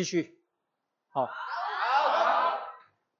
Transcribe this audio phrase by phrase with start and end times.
[0.00, 0.42] 继续。
[1.10, 1.26] 好。
[1.26, 1.32] 好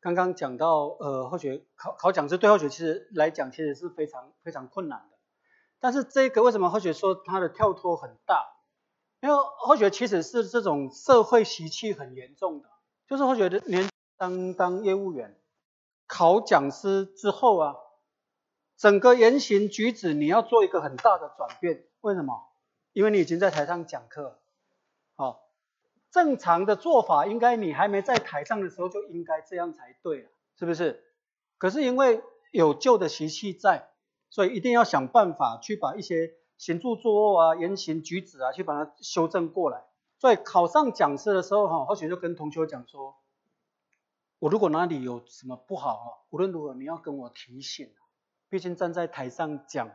[0.01, 5.19] 刚刚讲到，呃，后学考考讲师对后学其实来讲，其实是非常非常困难的。
[5.79, 8.47] 但是这个为什么后学说他的跳脱很大？
[9.21, 12.71] 因为后学其实是这种社会习气很严重的，
[13.07, 15.39] 就是后学的年当当业务员，
[16.07, 17.77] 考讲师之后啊，
[18.79, 21.85] 整个言行举止你要做一个很大的转变。
[22.01, 22.49] 为什么？
[22.95, 24.40] 因为你已经在台上讲课，
[26.11, 31.05] 正常的做法应该你还没在台上的时候就应该这样才对了，是不是？
[31.59, 33.91] 可是因为有旧的习气在，
[34.29, 39.85] 所以一定要想办法去把一些行住坐卧啊、言行举止啊，去把它修正过来。
[40.19, 43.17] 所以考上讲师的时候，哈，或许就跟同学讲说，
[44.39, 47.95] 我如果哪里有什么不好啊，无论如何你要跟我提醒，
[48.49, 49.91] 毕竟站在台上讲，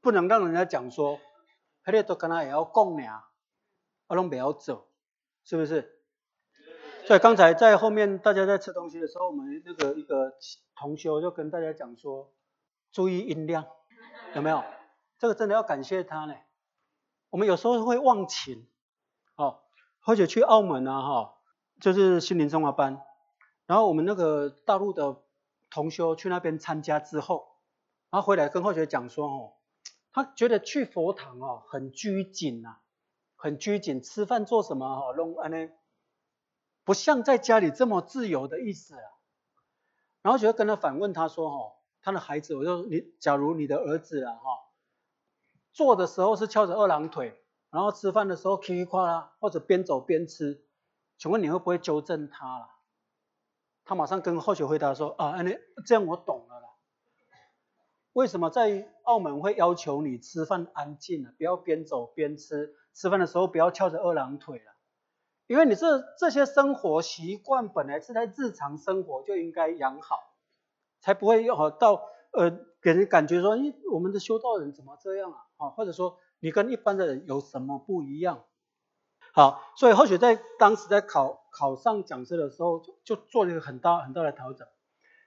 [0.00, 1.18] 不能让人家讲说，
[1.82, 3.02] 他哋都跟他也要讲呢，
[4.06, 4.86] 阿拢不要走。
[5.50, 5.96] 是不是？
[7.06, 10.32] 所以刚才在后面大家在吃东西的时候，我们那个一个
[10.76, 12.32] 同修就跟大家讲说，
[12.92, 13.66] 注意音量，
[14.36, 14.62] 有没有？
[15.18, 16.36] 这个真的要感谢他呢。
[17.30, 18.64] 我们有时候会忘情，
[19.34, 19.62] 哦，
[19.98, 21.34] 或者去澳门啊，哈，
[21.80, 23.02] 就是心灵中华班，
[23.66, 25.16] 然后我们那个大陆的
[25.68, 27.56] 同修去那边参加之后，
[28.10, 29.54] 然后回来跟后学讲说，哦，
[30.12, 32.76] 他觉得去佛堂哦很拘谨呐。
[33.40, 35.70] 很拘谨，吃饭做什么哈，弄安呢，
[36.84, 39.02] 不像在家里这么自由的意思啊。
[40.20, 44.42] 然后就跟他反问他说哈，他的孩子，我说你，假如你的儿子啊哈，
[45.72, 50.62] 做的时候是翘着二郎腿，然后吃饭的时候噼里啪啦，或者边走边吃，
[51.16, 52.68] 请问你会不会纠正他了？
[53.86, 55.52] 他马上跟后学回答说啊，安呢，
[55.86, 56.68] 这样我懂了啦。
[58.12, 61.32] 为什么在澳门会要求你吃饭安静呢？
[61.38, 62.76] 不要边走边吃。
[62.94, 64.64] 吃饭的时候不要翘着二郎腿了，
[65.46, 70.16] 因为你这这些生活习惯本来是在日常生活就应该养好，
[71.00, 72.02] 才不会好到
[72.32, 72.50] 呃
[72.82, 75.38] 给人感觉说，咦，我们的修道人怎么这样啊？
[75.56, 78.44] 啊，或者说你跟一般的人有什么不一样？
[79.32, 84.66] 好，所以或许在当时在考考上讲师的时候，就就做了一个很大很大的调整。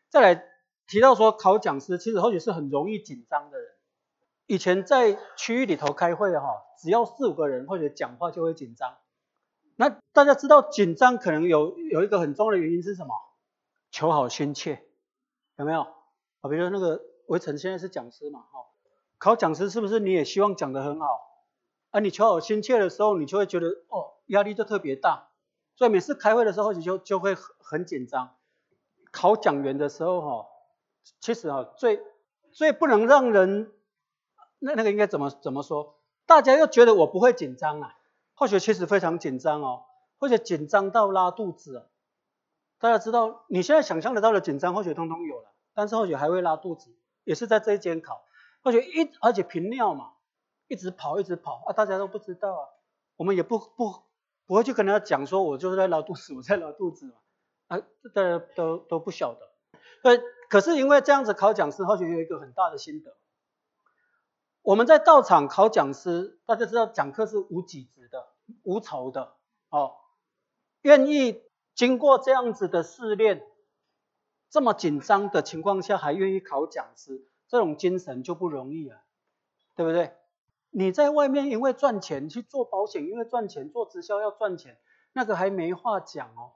[0.10, 0.44] 再来
[0.88, 3.73] 提到说考讲师，其实或许是很容易紧张的人。
[4.46, 8.98] 以前在区域里头开会哈，只要四五个人或者讲话就会紧张。
[9.76, 13.16] 那大家知道紧张可能有有一个很重要的原因是什么？
[13.90, 14.84] 求好心切，
[15.56, 15.82] 有没有？
[16.42, 18.66] 啊，比如说那个围城现在是讲师嘛，哈，
[19.18, 21.06] 考讲师是不是你也希望讲得很好？
[21.92, 25.30] 啊，你求好心切的时候，你就会觉得哦压力就特别大，
[25.76, 28.36] 所以每次开会的时候你就就会很很紧张。
[29.12, 30.48] 考讲员的时候哈，
[31.20, 32.02] 其实哈最
[32.52, 33.72] 最不能让人
[34.66, 36.00] 那那个应该怎么怎么说？
[36.26, 37.98] 大家又觉得我不会紧张啊？
[38.34, 39.84] 或许其实非常紧张哦，
[40.18, 41.90] 或者紧张到拉肚子。
[42.80, 48.24] 大家知道，你现在想象得到的紧张，或许通通有了，但是或许还会拉肚子，也是在这一间考。
[48.62, 50.14] 或许一而且频尿嘛，
[50.70, 52.70] 一直跑一直跑啊，大家都不知道啊，
[53.18, 54.04] 我们也不不
[54.46, 57.14] 不会去跟他讲说，我就是在拉肚子，我在拉肚子嘛，
[57.68, 57.80] 啊，
[58.16, 59.40] 大家都都不晓得。
[60.04, 60.18] 呃，
[60.50, 63.18] 可是因为这样子考讲师，或许有一个很大的心得。
[64.64, 68.30] 我们在道场考讲师，大家知道讲课是无己值的、
[68.64, 69.36] 无酬的，
[69.70, 69.96] 哦，
[70.82, 71.44] 愿意
[71.76, 73.46] 经过这样子的试炼，
[74.50, 79.02] 这么紧张的情况下还愿意考讲师，这种精神就不容易了，
[79.76, 80.16] 对不对？
[80.70, 84.80] 你在外面因为赚钱去做保险，因为赚钱做直销要赚钱，
[85.12, 86.54] 那个还没话讲哦。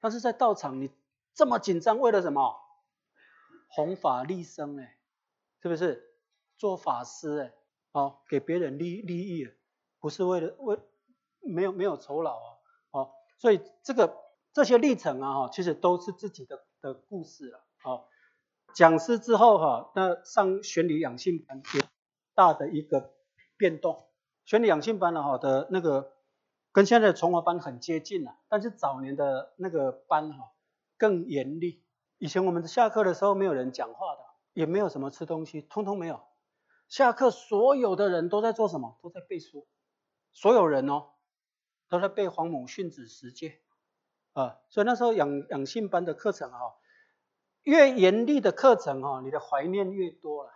[0.00, 0.90] 但是在道场你
[1.34, 2.58] 这么紧张，为了什么？
[3.68, 4.96] 弘法利生哎，
[5.60, 6.13] 是不是？
[6.56, 7.52] 做法师哎，
[7.92, 9.48] 哦，给别人利利益，
[10.00, 10.78] 不是为了为
[11.40, 12.50] 没有没有酬劳啊，
[12.90, 14.16] 哦，所以这个
[14.52, 18.04] 这些历程啊，哈，其实都是自己的的故事了，哦，
[18.74, 21.80] 讲师之后哈，那上玄理养性班也
[22.34, 23.12] 大的一个
[23.56, 24.06] 变动，
[24.44, 26.12] 玄理养性班的，哈的那个
[26.72, 30.52] 跟现在的崇华班很接近了，但是早年的那个班哈
[30.96, 31.84] 更严厉，
[32.18, 34.20] 以前我们下课的时候没有人讲话的，
[34.52, 36.20] 也没有什么吃东西，通通没有。
[36.88, 38.98] 下课，所有的人都在做什么？
[39.02, 39.66] 都在背书。
[40.32, 41.10] 所有人哦，
[41.88, 43.60] 都在背黄母训子十诫
[44.32, 44.58] 啊。
[44.68, 46.58] 所以那时候养养性班的课程啊，
[47.62, 50.50] 越严厉的课程哈，你的怀念越多了。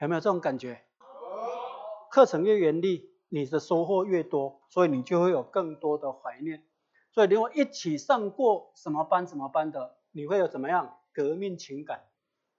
[0.00, 0.84] 有没有这种感觉？
[2.10, 6.66] 课程越严厉，你的收获越多，所以你就会有更多的怀念。
[7.12, 12.04] 所以，你我一起上过什么班什么班的，你会有怎么样革命情感？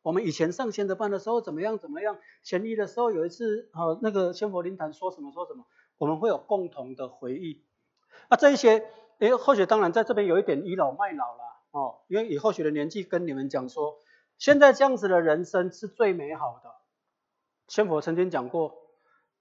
[0.08, 2.18] 我们以前上仙德班的时候怎么样怎么样？
[2.42, 5.66] 前一的时候有一次，啊，那个仙佛灵坛说什么说什么，
[5.98, 7.66] 我们会有共同的回忆。
[8.30, 8.90] 那这一些
[9.20, 13.98] 因为后学当然在这边有一点倚老卖老了哦，因为以后学的年纪跟你们讲说，
[14.38, 16.72] 现在这样子的人生是最美好的。
[17.68, 18.76] 仙佛曾经讲过，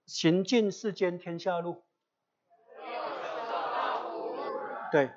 [0.04, 1.84] 行尽世间天下路。
[4.90, 5.12] 对，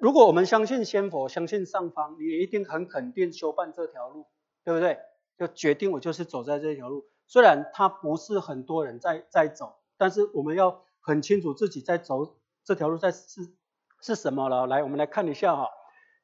[0.00, 4.26] 如果我们相信仙佛，相信上方，你一定很肯定修办这条路，
[4.64, 4.98] 对不对？
[5.38, 13.52] 就决定我就是走在这条路，虽然它不是很多人在在走，但是我们要很清楚自己在走这条路在是
[14.00, 14.66] 是什么了。
[14.66, 15.68] 来，我们来看一下哈，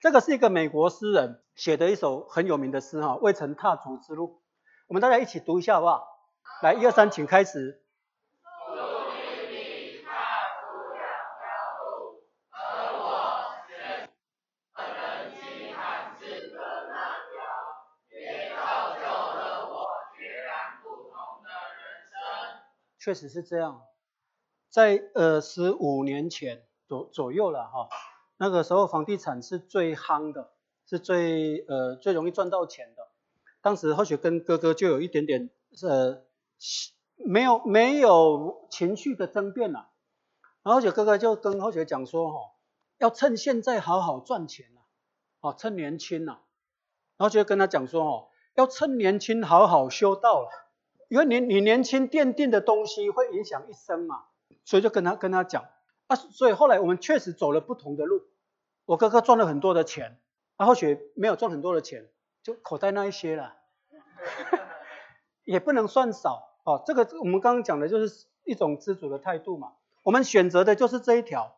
[0.01, 4.29] 这个是一个美国诗人写的一首很有名的诗哈，《未曾踏足之路》，
[4.89, 6.07] 我们大家一起读一下好不好？
[6.63, 7.83] 来，一二三，请开始。
[23.07, 23.83] 确实是这样，
[24.69, 27.89] 在呃十五年前左左右了哈，
[28.37, 30.51] 那个时候房地产是最夯的，
[30.89, 33.07] 是最呃最容易赚到钱的。
[33.61, 35.51] 当时或许跟哥哥就有一点点
[35.85, 36.25] 呃
[37.15, 39.89] 没有没有情绪的争辩了，
[40.65, 42.39] 然后就哥哥就跟后学讲说哈，
[42.99, 44.81] 要趁现在好好赚钱呐，
[45.43, 46.39] 哦趁年轻呐，
[47.19, 50.66] 然后就跟他讲说哦，要趁年轻好好修道了。
[51.09, 54.25] 因为你你年轻奠定的东西会影响一生嘛，
[54.65, 55.65] 所以就跟他跟他讲
[56.09, 58.23] 啊，所以后来我们确实走了不同的路。
[58.85, 60.19] 我哥哥赚了很多的钱，
[60.57, 62.09] 然后许没有赚很多的钱，
[62.43, 63.57] 就口袋那一些了，
[65.45, 66.83] 也不能算少哦。
[66.87, 69.73] 这个我们刚刚讲的就是一种知足的态度嘛。
[70.05, 71.57] 我们选择的就是这一条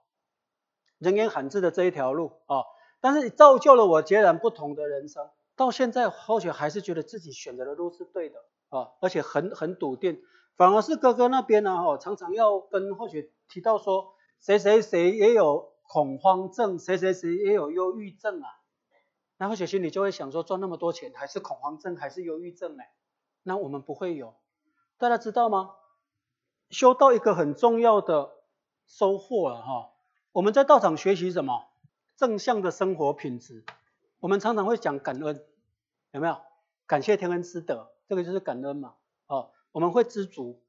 [0.96, 2.64] 人烟罕至的这一条路啊，
[3.00, 5.28] 但是造就了我截然不同的人生。
[5.54, 8.38] 到现在或许还是觉得自己选择的路是对的。
[8.68, 10.22] 啊，而且很很笃定，
[10.56, 18.48] 反而是哥哥那边呢，哈，常常要跟或许提到说，谁谁谁也有恐慌症，谁谁谁也有忧郁症啊，
[19.38, 22.82] 那或许心里就会想说，赚那么多钱，还是恐慌症，还是忧郁症呢？
[23.42, 24.34] 那我们不会有，
[24.98, 25.70] 大家知道吗？
[26.70, 28.30] 修到一个很重要的
[28.86, 29.92] 收获了哈，
[30.32, 31.64] 我们在道场学习什么？
[32.16, 33.64] 正向的生活品质，
[34.18, 35.46] 我们常常会讲感恩，
[36.10, 36.36] 有没有？
[36.86, 37.92] 感谢天恩师德。
[38.08, 38.94] 这个就是感恩嘛，
[39.26, 40.62] 哦，我们会知足，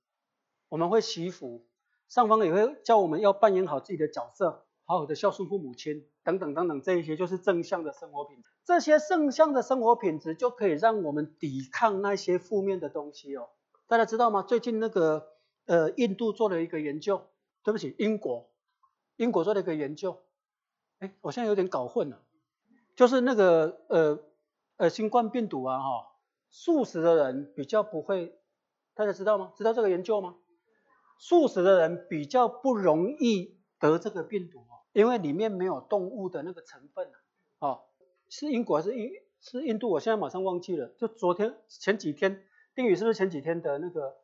[0.68, 1.65] 我们会祈福，
[2.09, 8.50] 上方也会教我们要扮演好自己的角色，好好的孝顺父母亲，等等等等，这一些就是正向的生活品质。
[8.65, 13.47] 这些正向的生活品质就可以让我们抵抗那些负面的东西哦。
[13.88, 14.44] 大家知道吗？
[14.44, 15.30] 最近那个
[15.65, 17.21] 呃，印度做了一个研究，
[17.63, 18.50] 对不起，英国，
[19.15, 20.21] 英国做了一个研究，
[21.00, 22.21] 哎，我现在有点搞混了，
[22.97, 24.19] 就是那个呃
[24.75, 26.06] 呃，新冠病毒啊，哈。
[26.50, 28.38] 素食的人比较不会，
[28.94, 29.54] 大家知道吗？
[29.56, 30.36] 知道这个研究吗？
[31.18, 37.07] 素食的人比较不容易得这个病毒哦，因为里面没有动物的那个成分
[37.60, 37.68] 啊。
[37.68, 37.81] 哦
[38.31, 39.10] 是英国还是印
[39.42, 39.90] 是印度？
[39.90, 40.90] 我现在马上忘记了。
[40.98, 44.18] 就昨天前几天，丁宇是不是前几天的那个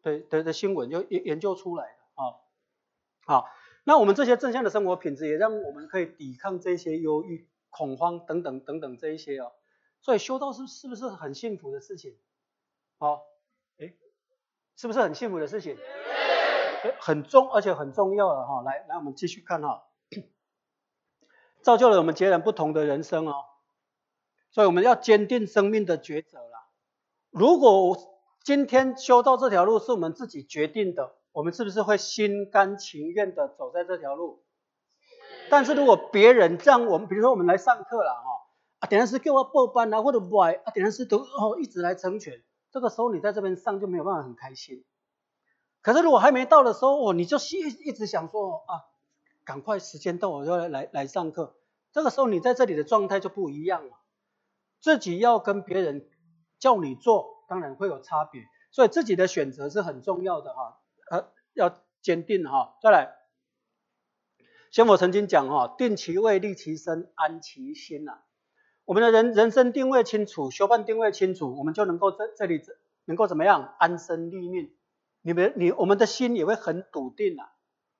[0.00, 2.40] 对的的新闻就研研究出来的啊？
[3.26, 3.46] 好，
[3.84, 9.52] 那我们这些正向的生活品质也让我们可以抵抗这些忧郁、恐慌等等等等这一些哦。
[10.06, 12.16] 所以修道是是不是很幸福的事情？
[12.96, 13.24] 好，
[13.80, 13.92] 哎，
[14.76, 15.76] 是不是很幸福的事情？
[17.00, 18.62] 很重，而且很重要的哈。
[18.62, 19.82] 来，来，我们继续看哈，
[21.60, 23.34] 造就了我们截然不同的人生哦。
[24.52, 26.68] 所以我们要坚定生命的抉择啦。
[27.30, 27.98] 如果
[28.44, 34.44] 今天修道这条路是我们自己决定的，我们是不是会心甘情愿的走在这条路？
[35.50, 38.35] 但是如果别人让我们，比如说我们来上课了哈。
[38.78, 44.84] 啊，点下师给我报班啊，或者不啊，点下师都哦一直来成全，这个时候你在这边上就没有办法很开心。
[45.80, 48.84] 可是如果还没到的时候，哦，你就一一直想说啊，
[49.44, 51.56] 赶快时间到我就来来上课，
[51.92, 53.96] 这个时候你在这里的状态就不一样了。
[54.80, 56.08] 自己要跟别人
[56.58, 60.80] 叫你做，当然会有差别，所以自己的选择是很重要的哈，
[61.10, 62.76] 呃，要坚定哈。
[62.82, 63.14] 再来，
[64.70, 68.18] 先我曾经讲哈，定其位，立其身，安其心呐。
[68.86, 72.62] 我们的人人生定位清楚，修办定位清楚，我们就能够在这里
[73.04, 74.72] 能够怎么样安身立命？
[75.22, 77.52] 你们你我们的心也会很笃定啊，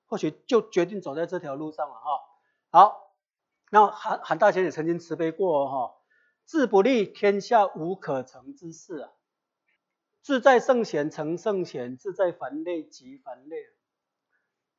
[0.06, 2.20] 或许就决定走在这条路上了哈。
[2.70, 3.14] 好，
[3.72, 5.96] 那韩韩大仙也曾经慈悲过哈，
[6.46, 9.10] 志不立，天下无可成之事啊。
[10.22, 13.56] 志在圣贤，成圣贤；志在凡类，即凡类。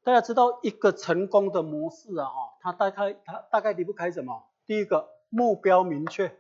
[0.04, 4.48] 大家知道一个成功的模式啊哈，它大概它大概离不开什么？
[4.66, 5.17] 第一个。
[5.30, 6.28] 目标明确，《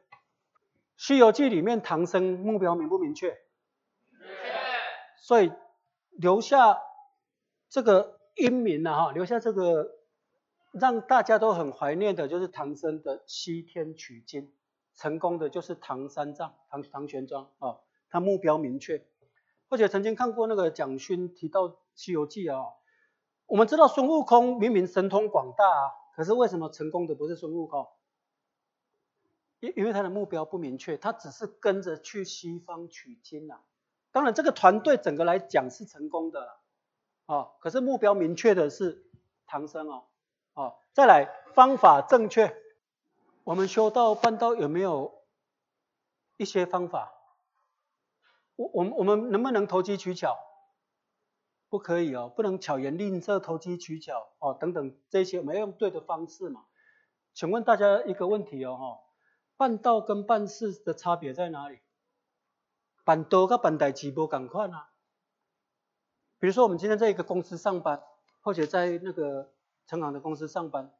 [0.95, 3.27] 西游记》里面唐僧目标明不明确？
[3.27, 4.27] 明确。
[5.17, 5.51] 所以
[6.11, 6.79] 留下
[7.69, 9.91] 这个英名啊，哈，留下这个
[10.71, 14.53] 让大家都很怀念的就是唐僧的西天取经，
[14.95, 17.79] 成功的就是唐三藏、唐唐玄奘啊，
[18.09, 19.05] 他目标明确。
[19.69, 22.73] 或者曾经看过那个蒋勋提到《西游记》啊，
[23.47, 27.85] 我们知道孙悟空明明神通广大啊，可是为什么成功的不是孙悟空？
[29.59, 33.61] 因因为他的目标不明确，他只是跟着去西方取经啊。
[34.11, 36.59] 当然这个团队整个来讲是成功的
[37.25, 39.05] 啊，可是目标明确的是
[39.45, 40.05] 唐僧哦。
[40.53, 42.55] 啊，再来方法正确，
[43.43, 45.23] 我们修道办道有没有
[46.35, 47.13] 一些方法？
[48.55, 50.35] 我我们我们能不能投机取巧？
[51.69, 56.65] 不可以哦，不能巧言令色、投机取巧哦，等等这些，我们要用对的方式嘛。
[57.33, 58.99] 请问大家一个问题哦，哈，
[59.57, 61.79] 办道跟办事的差别在哪里？
[63.03, 64.91] 办道跟办代志不赶快啊。
[66.39, 68.01] 比如说我们今天在一个公司上班，
[68.41, 69.51] 或者在那个。
[69.89, 70.91] 陈行的公司上班，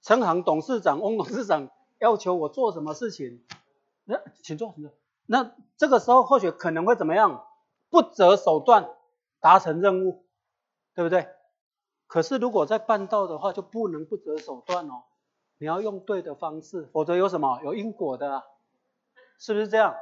[0.00, 1.68] 陈行董事长翁董事长
[1.98, 3.44] 要求我做什么事情，
[4.04, 4.94] 那请坐，请坐。
[5.26, 7.46] 那这个时候或许可能会怎么样？
[7.90, 8.88] 不择手段
[9.38, 10.24] 达成任务，
[10.94, 11.28] 对不对？
[12.06, 15.02] 可是如果在办道的话，就不能不择手段哦。
[15.58, 17.60] 你要用对的方式，否则有什么？
[17.62, 18.44] 有因果的，
[19.38, 19.94] 是不是这样？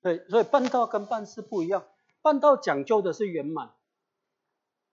[0.00, 1.84] 对，所以办道跟办事不一样，
[2.22, 3.72] 办道讲究的是圆满。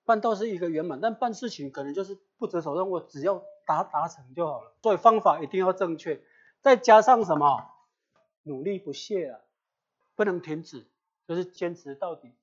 [0.04, 4.74] 办道是一个圆满，但办事情可能就是不择手段，我只要达达成就好了。
[4.84, 6.22] 所以方法一定要正确，
[6.62, 7.72] 再加上什么？
[8.44, 9.40] 努力不懈啊，
[10.14, 10.86] 不能停止，
[11.28, 12.36] 就是坚持到底。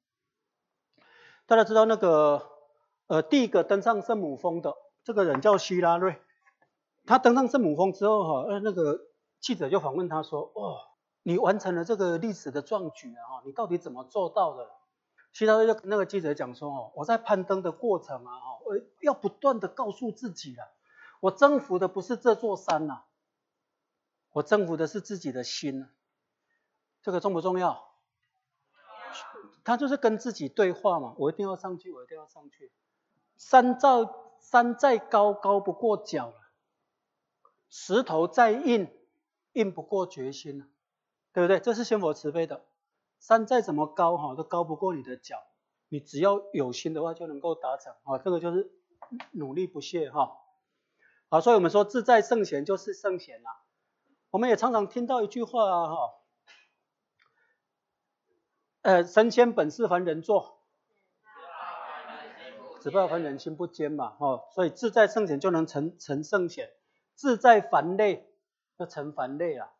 [1.46, 2.50] 大家知道那个
[3.06, 6.20] 呃第一个登上圣母峰的这个人叫希拉瑞，
[7.06, 9.00] 他登上圣母峰之后哈，呃那个
[9.40, 10.78] 记者就访问他说：哦，
[11.22, 14.70] 你完成了这个历史的壮举啊，你到底怎么做到的？
[15.32, 20.62] 其他就那个记者讲说哦，我在攀登的过程啊，哦，我要不断的告诉自己了，
[21.20, 23.02] 我征服的不是这座山呐，
[24.32, 25.88] 我征服的是自己的心，
[27.02, 27.82] 这个重不重要？
[29.64, 32.72] 他就是跟自己对话嘛，我一定要上去，我一定要上去。
[33.36, 33.88] 山再
[34.40, 36.34] 山再高，高不过脚了；
[37.74, 38.92] 石头再硬，
[39.54, 40.70] 硬不过决心，
[41.32, 41.58] 对不对？
[41.58, 42.66] 这是仙佛慈悲的。
[43.18, 45.38] 山再怎么高哈，都高不过你的脚。
[45.88, 48.18] 你只要有心的话，就能够达成啊。
[48.18, 48.70] 这个就是
[49.30, 50.36] 努力不懈哈。
[51.30, 53.62] 好，所以我们说自在圣贤就是圣贤啦。
[54.28, 55.96] 我们也常常听到一句话啊哈，
[58.82, 60.58] 呃，神仙本是凡人做，
[62.82, 64.14] 只怕凡人心不坚嘛。
[64.20, 66.70] 哦，所以自在圣贤就能成成圣贤，
[67.22, 68.28] 自在凡类
[68.76, 69.70] 就成凡类啊。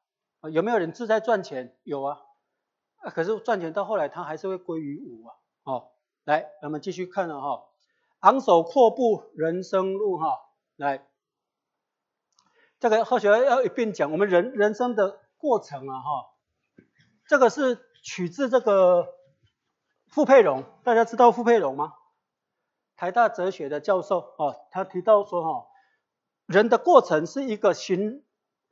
[0.53, 1.77] 有没有人自在赚钱？
[1.83, 2.21] 有啊。
[2.99, 5.35] 啊，可是赚钱到后来，他还是会归于无啊。
[5.65, 7.65] 好，来，我们继续看了哈，
[8.21, 10.39] 昂首阔步人生路哈，
[10.77, 11.05] 来，
[12.79, 16.31] 这个后学要一并讲，我们人人生的过程啊哈，
[17.27, 19.09] 这个是取自这个
[20.07, 21.95] 傅佩荣，大家知道傅佩荣吗？
[22.95, 25.67] 台大哲学的教授哦，他提到说哈，
[26.53, 28.23] 人的过程是一个行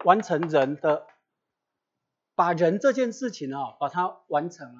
[0.04, 1.06] 完成人的。
[2.36, 4.78] 把人这件事情啊，把它完成了，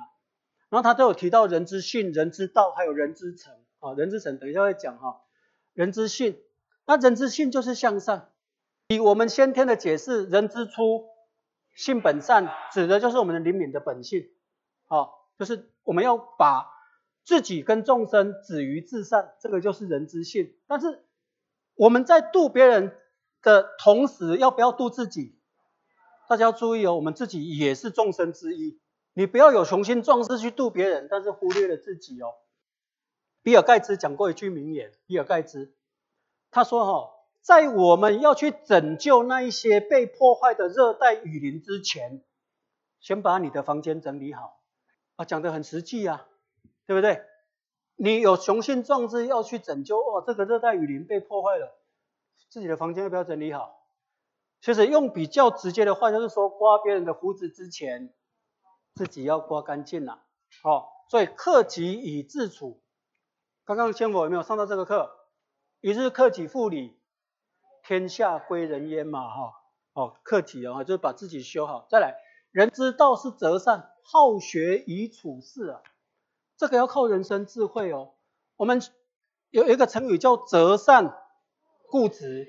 [0.71, 5.21] 然后他都有提到人之性、人之道，还有人之诚啊，人之诚等一下会讲哈，
[5.75, 6.41] 人之性，
[6.87, 8.31] 那人之性就是向善，
[8.89, 11.05] 以我们先天的解释，人之初
[11.75, 14.31] 性本善，指的就是我们的灵敏的本性，
[14.87, 16.67] 啊，就是我们要把
[17.25, 20.55] 自己跟众生止于至善，这个就是人之性。
[20.67, 21.05] 但是
[21.81, 22.95] 我们在度别人
[23.41, 25.39] 的同时，要不要度自己？
[26.29, 28.79] 大家要注意哦，我们自己也是众生之一，
[29.15, 32.35] 你不要有雄心壮志去度别人，但是忽略了自己哦。
[33.43, 35.75] 比尔盖茨讲过一句名言，比尔盖茨
[36.51, 37.11] 他说哈，
[37.41, 42.23] 在我们要去拯救那一些被破坏的热带雨林之前，
[43.01, 44.61] 先把你的房间整理好
[45.17, 46.27] 啊，讲的很实际啊，
[46.87, 47.23] 对不对？
[48.03, 51.77] 你有雄心壮志要去拯救哦，这个热带雨林被破坏了，
[52.49, 53.85] 自己的房间要不要整理好？
[54.63, 58.15] 其实用比较直接的话，就是说刮别人的胡子之前，
[58.95, 60.23] 自己要刮干净了。
[60.63, 62.81] 好，所以克己以自处。
[63.67, 65.11] 刚刚先佛有没有上到这个课？
[65.83, 66.99] 一日克己复礼，
[67.83, 69.29] 天下归仁焉嘛。
[69.29, 69.53] 哈，
[69.93, 71.87] 哦，克己啊，就是把自己修好。
[71.91, 72.17] 再来，
[72.51, 75.83] 人之道是择善，好学以处事啊。
[76.61, 78.11] 这个要靠人生智慧哦。
[78.59, 78.83] 我们
[79.49, 81.17] 有一个成语叫择善
[81.89, 82.47] 固执。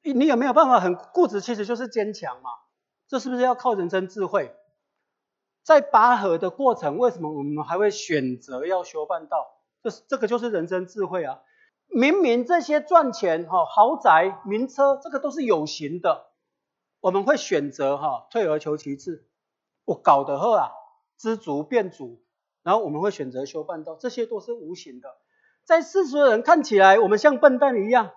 [0.00, 1.42] 你有没有办法很固执？
[1.42, 2.48] 其实就是坚强嘛。
[3.06, 4.56] 这是不是要靠人生智慧？
[5.62, 9.60] 在拔河的过程，为什么我们还会选择要修半道？
[9.82, 11.42] 这是这个就是人生智慧啊。
[11.88, 16.30] 明明这些赚钱哈，豪宅、名车，这个都是有形的，
[17.00, 19.28] 我们会选择哈，退而求其次，
[19.84, 20.70] 我搞得好啊，
[21.18, 22.24] 知足变足，
[22.62, 25.08] 然后我们会选择修半道，这些都是无形的，
[25.64, 28.12] 在世俗的人看起来，我们像笨蛋一样，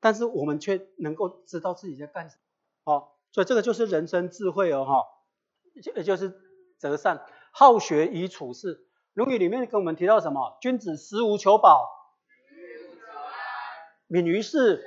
[0.00, 2.36] 但是我们却能够知道自己在干什
[2.84, 5.04] 么，好，所以这个就是人生智慧哦，哈，
[5.82, 6.34] 就就是
[6.78, 8.76] 择善，好学以处事。
[9.14, 10.58] 《论语》里面跟我们提到什么？
[10.60, 11.88] 君子食无求饱，
[14.08, 14.84] 敏于事，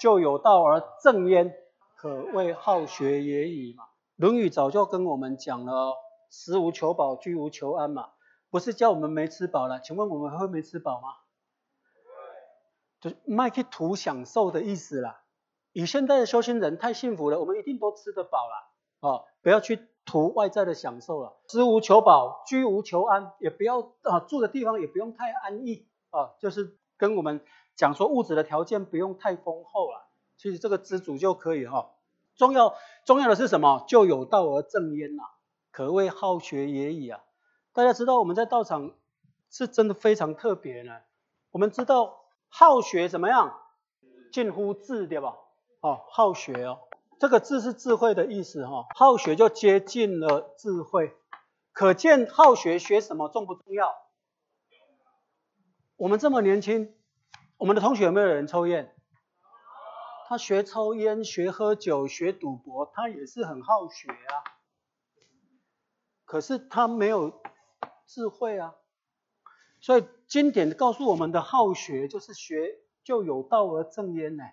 [0.00, 1.54] 就有道而正焉，
[1.96, 3.84] 可谓好学也已嘛。
[4.16, 5.94] 《论语》早就跟我们讲了，
[6.36, 8.10] 食无求饱，居无求安嘛，
[8.50, 9.78] 不是叫我们没吃饱了。
[9.78, 11.08] 请问我们会没吃饱吗？
[13.00, 15.22] 就是卖去图享受的意思啦。
[15.72, 21.36] 以现在的修行人太幸福了，我们一定都吃得饱了，哦，不要去图外在的享受了。
[21.48, 27.40] 食无求饱，居无求安，也不要啊住的地方也不用太安逸啊，就是跟我们
[27.76, 31.92] 讲说物质的条件不用太丰厚了，其实这个知足就可以哈。
[32.36, 32.74] 重要
[33.04, 33.84] 重要的是什么？
[33.86, 35.22] 就有道而正焉呐，
[35.74, 37.20] 可谓好学也已啊。
[37.72, 38.92] 大家知道我们在道场
[39.50, 41.00] 是真的非常特别呢。
[41.50, 43.58] 我们知道好学怎么样？
[44.32, 45.34] 近乎智对吧？
[45.80, 46.78] 哦，好学哦。
[47.18, 51.16] 这个智是智慧的意思哈，好学就接近了智慧，
[51.72, 53.92] 可见好学学什么重不重要？
[55.96, 56.94] 我们这么年轻，
[57.56, 58.94] 我们的同学有没有人抽烟？
[60.28, 64.54] 他学抽烟、学喝酒、学赌博，他也是很好学啊。
[66.24, 67.40] 可是他没有
[68.06, 68.74] 智慧啊，
[69.80, 74.44] 所以经典告诉我们的好学就是学就有道而正焉呢。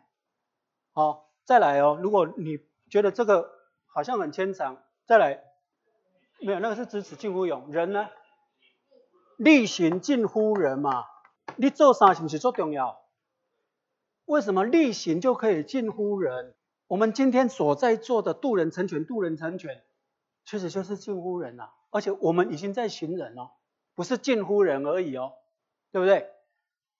[0.91, 1.27] 好。
[1.43, 3.51] 再来哦，如果你觉得这个
[3.87, 5.43] 好像很牵强，再来，
[6.39, 8.07] 没有那个是知耻近乎勇，人呢，
[9.37, 11.03] 力行近乎仁嘛，
[11.57, 13.01] 你做啥是不是做重要？
[14.25, 16.55] 为什么力行就可以近乎仁？
[16.87, 19.83] 我们今天所在做的渡人成全，渡人成全，
[20.51, 23.51] 确实就是近乎人啊，而且我们已经在行人哦，
[23.95, 25.31] 不是近乎人而已哦，
[25.93, 26.29] 对不对？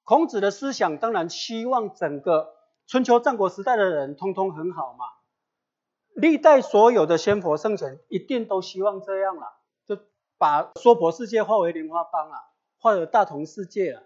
[0.06, 2.56] 孔子的思想当然希望整个。
[2.88, 5.06] 春秋战国时代的人通通很好嘛，
[6.16, 9.54] 历代所有的仙佛圣贤一定都希望这样了，
[9.86, 9.98] 就
[10.38, 12.40] 把娑婆世界化为莲花邦啊，
[12.80, 14.04] 化为大同世界了。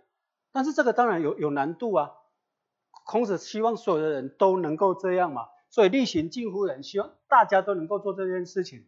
[0.52, 2.14] 但是这个当然有有难度啊。
[3.06, 8.88] 孔子希望所有的人都能够这样嘛，所以力行近乎人，希望大家都能够做这件事情。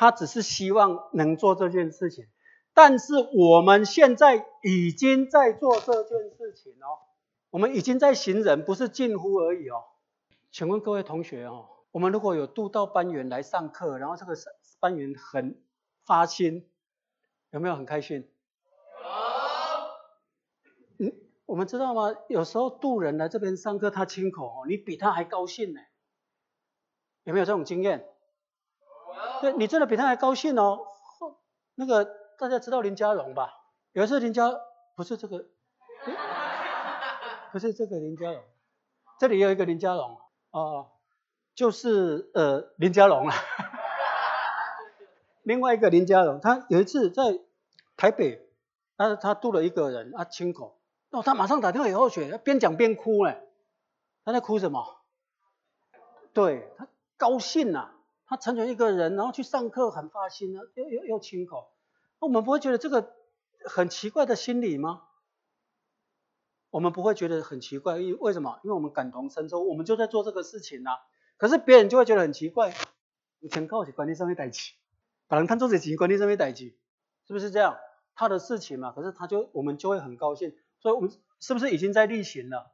[0.00, 2.26] 他只是希望能做这件事情，
[2.72, 7.04] 但是我们现在已经在做这件事情哦。
[7.50, 9.84] 我们已经在行人，不是近乎而已哦。
[10.50, 14.34] 请问各位同学哦，我们如果有渡道班员来上课，然后这个
[14.80, 15.62] 班员很
[16.06, 16.66] 发心，
[17.50, 18.26] 有没有很开心？
[20.98, 21.06] 有。
[21.08, 21.12] 嗯，
[21.44, 22.16] 我们知道吗？
[22.26, 25.80] 有时候渡人来这边上课，他亲口哦，你比他还高兴呢。
[27.24, 28.06] 有没有这种经验？
[29.40, 30.86] 对，你真的比他还高兴哦。
[31.74, 32.04] 那个
[32.38, 33.52] 大家知道林家荣吧？
[33.92, 34.50] 有一次林家
[34.96, 35.46] 不是这个。
[37.52, 38.40] 不是这个林家荣，
[39.18, 40.16] 这里有一个林家荣
[40.52, 40.92] 哦，
[41.52, 43.34] 就是呃林家荣啊，
[45.42, 47.40] 另外一个林家荣，他有一次在
[47.96, 48.48] 台北，
[48.96, 50.78] 他他渡了一个人啊亲口，
[51.10, 53.42] 哦他马上打电话给后学，边讲边哭哎，
[54.24, 55.00] 他在哭什么？
[56.32, 57.90] 对他高兴呐，
[58.30, 61.72] 他成全一个人，然后去上课很发心呢，又又又亲口，
[62.20, 63.12] 那我们不会觉得这个
[63.64, 65.02] 很奇怪的心理吗？
[66.70, 68.60] 我们不会觉得很奇怪，因为什么？
[68.62, 70.90] 因为我们感同身受，我们就在做这个事情呐。
[71.38, 72.72] 可是别人就会觉得很奇怪，
[73.40, 74.74] 你全靠去管理上面代起，
[75.26, 76.78] 把人看作是钱管理上面代起，
[77.26, 77.78] 是不是这样？
[78.14, 82.70] 他的事情嘛，可是他就我们就会很高兴，所以我们是不是已经在例行了？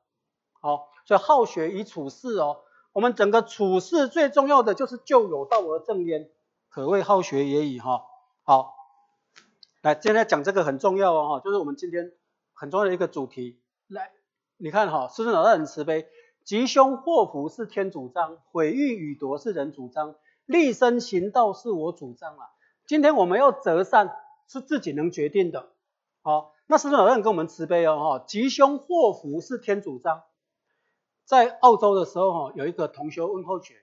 [0.60, 2.64] 好，所以好学以处事哦。
[2.96, 6.30] 我们整个处事最重要的就是就有道而正焉，
[6.70, 8.06] 可谓好学也已哈。
[8.42, 8.74] 好，
[9.82, 12.12] 来现在讲这个很重要哦哈，就是我们今天
[12.54, 13.60] 很重要的一个主题。
[13.86, 14.12] 来，
[14.56, 16.08] 你看哈，师尊老大很慈悲，
[16.42, 20.14] 吉凶祸福是天主张，毁誉与夺是人主张，
[20.46, 22.46] 立身行道是我主张啊。
[22.86, 24.16] 今天我们要择善，
[24.48, 25.68] 是自己能决定的。
[26.22, 30.22] 好，那师尊老大跟我们慈悲哦，哈，吉凶祸福是天主张。
[31.26, 33.74] 在澳洲的时候哈，有一个同学问候学，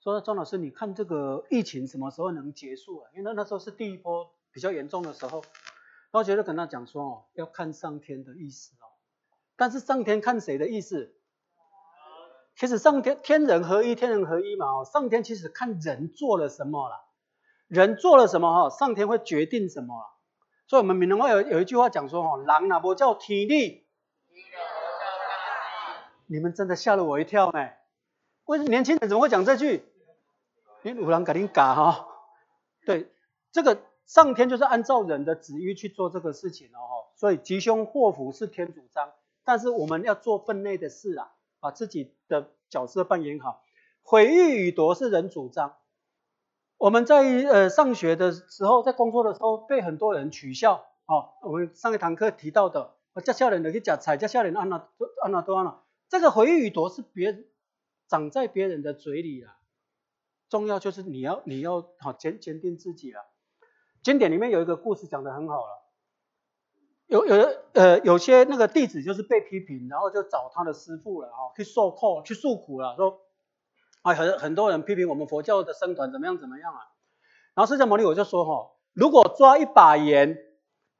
[0.00, 3.10] 说张老师，你看这个疫情什么时候能结束啊？
[3.12, 5.42] 因为那那时候是第一波比较严重的时候，
[6.10, 8.88] 然后觉得跟他讲说哦，要看上天的意思哦。
[9.54, 11.14] 但是上天看谁的意思？
[12.56, 14.84] 其实上天天人合一，天人合一嘛哦。
[14.90, 17.04] 上天其实看人做了什么了，
[17.68, 19.94] 人做了什么哈，上天会决定什么。
[20.66, 23.81] 所以我们闽南话有有一句话讲说哈，人那不叫天理，
[26.26, 27.68] 你们真的吓了我一跳呢。
[28.46, 29.84] 为年轻人怎么会讲这句？
[30.82, 32.08] 你五郎赶紧嘎哈。
[32.84, 33.12] 对，
[33.52, 37.06] 这个上天就是按照人的旨意去做这个事情哦。
[37.14, 39.12] 所以吉凶祸福是天主张，
[39.44, 43.62] 但是我们要做分内的事啊，把自己的角色扮演好。
[44.02, 45.76] 毁誉与夺是人主张。
[46.78, 51.34] 我们在呃上学的时候，在工作的时候被很多人取笑哦。
[51.42, 54.88] 我们上一堂课提到的，叫笑脸的去夹菜，叫笑脸安那
[55.22, 55.81] 安那多安那。
[56.12, 57.46] 这个毁誉与夺是别人
[58.06, 59.56] 长在别人的嘴里啊。
[60.50, 63.24] 重要就是你要你要好坚坚定自己了。
[64.02, 65.88] 经典里面有一个故事讲的很好了。
[67.06, 67.34] 有有
[67.72, 73.22] 呃有些那个弟子就是被批评，然后就找他的师傅了哈，去受控去诉苦了，说。
[74.02, 76.80] 啊，很很多人批评我们佛教的僧团怎么样怎么样啊？
[77.54, 80.36] 然后释迦牟尼我就说哈，如果抓一把盐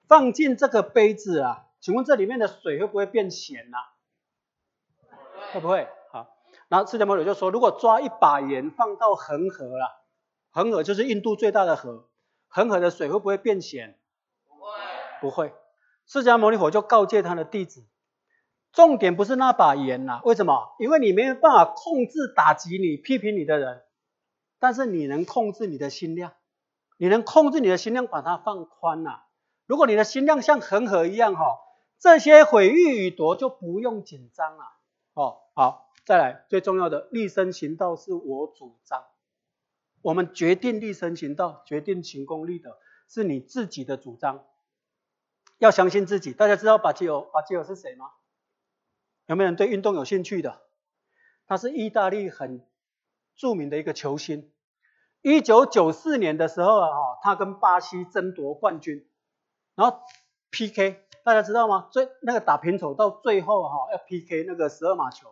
[0.09, 3.77] 放进这个杯子啊，请问这里面的水会不会变咸呐？
[5.53, 5.89] 会不会？
[6.11, 6.29] 好，
[6.69, 10.03] 然后释迦牟尼就说，如果抓一把盐放到恒河了，
[10.51, 12.09] 恒河就是印度最大的河，
[12.49, 13.99] 恒河的水会不会变咸？
[14.49, 14.71] 不会，
[15.21, 15.55] 不会。
[16.07, 17.87] 释迦牟尼佛就告诫他的弟子。
[18.73, 20.75] 重点不是那把盐呐，为什么？
[20.79, 23.83] 因为你没有办法控制打击你、批评你的人，
[24.59, 26.33] 但是你能控制你的心量，
[26.97, 29.25] 你能控制你的心量，把它放宽呐。
[29.67, 31.59] 如果你的心量像恒河一样哈，
[31.99, 34.65] 这些毁誉与夺就不用紧张了。
[35.15, 39.05] 哦，好，再来最重要的立身行道是我主张，
[40.01, 44.45] 我们决定立身行道，决定行功立德，是你自己的主张，
[45.59, 46.33] 要相信自己。
[46.33, 48.11] 大家知道巴基尔巴基尔是谁吗？
[49.27, 50.63] 有没有人对运动有兴趣的？
[51.47, 52.67] 他是意大利很
[53.37, 54.51] 著名的一个球星。
[55.21, 56.89] 一九九四年的时候啊，
[57.23, 59.07] 他跟巴西争夺冠军，
[59.75, 60.01] 然后
[60.51, 61.89] PK，大家知道吗？
[61.91, 65.29] 最那个打平手到最后哈，要 PK 那个十二码球。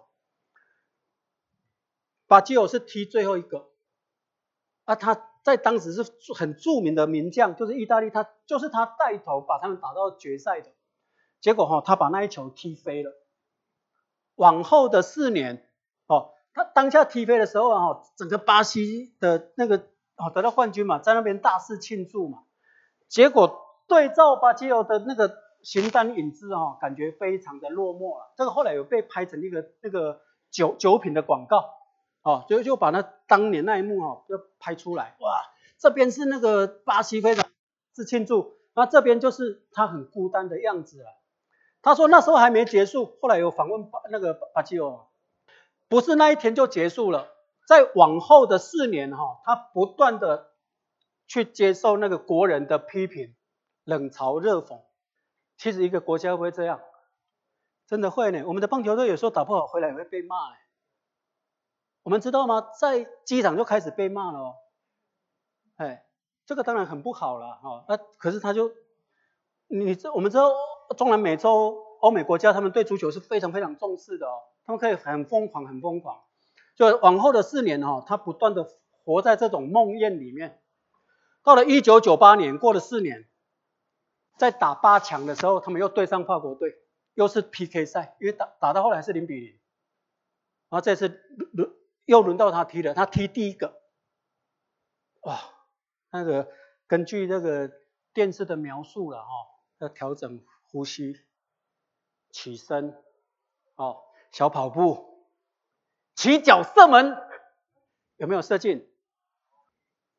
[2.27, 3.71] 巴基欧是踢最后一个，
[4.85, 10.71] 啊，他在当时是很著名的名将，就是意大利，他就是他带头把他们打到决赛的。
[11.41, 13.13] 结果哈，他把那一球踢飞了。
[14.37, 15.69] 往后的四年，
[16.07, 22.45] 哦，他当下踢飞的时候啊，哈，整个巴西的那个哦得到冠军嘛，在那边大肆庆祝嘛。
[23.09, 28.33] 结果对照巴基欧的那个形单影只啊，感觉非常的落寞了。
[28.37, 30.21] 这个后来有被拍成一个那个
[30.51, 31.75] 酒酒品的广告，
[32.23, 35.17] 哦，就就把那当年那一幕哈就拍出来。
[35.21, 35.43] 哇，
[35.79, 37.51] 这边是那个巴西非常
[37.95, 41.07] 是庆祝，那这边就是他很孤单的样子了。
[41.83, 45.07] 他说那时候还没结束，后来有访问巴那个巴基欧，
[45.89, 47.29] 不是那一天就结束了，
[47.67, 50.51] 在往后的四年哈，他不断的
[51.27, 53.35] 去接受那个国人的批评，
[53.85, 54.81] 冷嘲热讽。
[55.61, 56.81] 其实一个国家会不会这样？
[57.87, 58.45] 真的会呢。
[58.47, 60.57] 我们的棒球队有时候打不好回来也会被骂哎。
[62.03, 62.71] 我们知道吗？
[62.81, 64.55] 在机场就开始被骂了哦。
[65.77, 66.07] 哎，
[66.47, 67.85] 这个当然很不好了哈。
[67.89, 68.73] 那可是他就，
[69.67, 70.51] 你这我们知道。
[70.97, 76.21] 中南美洲、欧美国家，他们对足球是非常非常重视的哦，他们可以很疯狂、很疯狂。
[76.75, 78.67] 就往后的四年哈，他不断的
[79.05, 80.61] 活在这种梦魇里面。
[81.45, 83.30] 到了一九九八年，过了四年，
[84.41, 86.75] 在打八强的时候，他们又对上法国队，
[87.13, 89.61] 又是 PK 赛，因为打打到后来是零比零。
[90.71, 91.09] 然后这次
[91.53, 91.71] 轮
[92.07, 93.83] 又轮到他踢了，他踢第一个，
[95.21, 95.39] 哇，
[96.11, 96.49] 那个
[96.87, 97.71] 根据那个
[98.15, 99.29] 电视的描述了哈，
[99.79, 100.43] 要调整。
[100.73, 101.21] 呼吸，
[102.31, 102.97] 起身，
[103.75, 105.27] 哦，小跑步，
[106.15, 107.17] 起脚射门，
[108.19, 108.89] 有没有射进？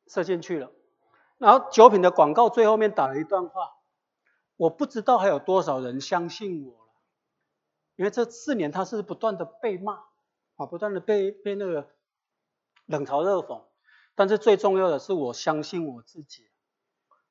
[0.06, 0.70] 射进去了。
[1.38, 3.78] 然后酒品的广告最后面打了一段话，
[4.62, 6.92] 我不知道还有多少人相信我了，
[7.96, 9.94] 因为这四年他是不断的被骂，
[10.56, 11.90] 啊，不断的被被那个
[12.86, 13.62] 冷嘲热讽，
[14.14, 16.44] 但是最重要的是我相信我自己。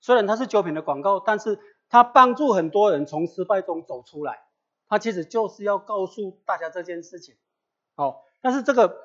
[0.02, 1.60] 虽然它是酒品的广告，但是。
[1.94, 4.46] 他帮助很多人从失败中走出来，
[4.88, 7.36] 他其实就是要告诉大家这件事情。
[7.96, 9.04] 好，但是这个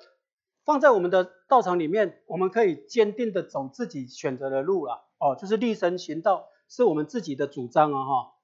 [0.65, 5.05] 放在我们的道场里面，我们可以坚定的走自己选择的路了。
[5.19, 8.36] 哦，就是立身行道，是我们自己的主张啊，哈。